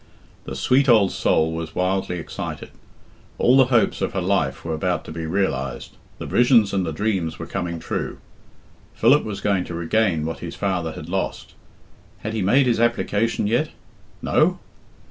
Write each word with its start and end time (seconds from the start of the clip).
The 0.45 0.55
sweet 0.55 0.89
old 0.89 1.11
soul 1.11 1.51
was 1.51 1.75
wildly 1.75 2.17
excited. 2.17 2.71
All 3.37 3.55
the 3.55 3.65
hopes 3.65 4.01
of 4.01 4.13
her 4.13 4.19
life 4.21 4.65
were 4.65 4.73
about 4.73 5.05
to 5.05 5.11
be 5.11 5.27
realised, 5.27 5.95
the 6.17 6.25
visions 6.25 6.73
and 6.73 6.83
the 6.87 6.91
dreams 6.91 7.37
were 7.37 7.45
coming 7.45 7.77
true. 7.77 8.17
Philip 8.95 9.23
was 9.23 9.41
going 9.41 9.63
to 9.65 9.75
regain 9.75 10.25
what 10.25 10.39
his 10.39 10.55
father 10.55 10.93
had 10.93 11.07
lost. 11.07 11.53
Had 12.21 12.33
he 12.33 12.41
made 12.41 12.65
his 12.65 12.79
application 12.79 13.45
yet? 13.45 13.69
No? 14.23 14.57